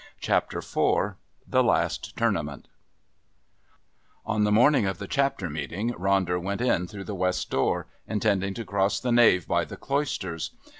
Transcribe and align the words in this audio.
Chapter 0.19 0.57
IV 0.57 1.13
The 1.47 1.63
Last 1.63 2.17
Tournament 2.17 2.67
On 4.25 4.45
the 4.45 4.51
morning 4.51 4.87
of 4.87 4.97
the 4.97 5.05
Chapter 5.07 5.47
Meeting 5.47 5.91
Ronder 5.93 6.41
went 6.41 6.59
in 6.61 6.87
through 6.87 7.03
the 7.03 7.13
West 7.13 7.51
door, 7.51 7.85
intending 8.07 8.55
to 8.55 8.65
cross 8.65 8.99
the 8.99 9.11
nave 9.11 9.47
by 9.47 9.63
the 9.63 9.77
Cloisters. 9.77 10.49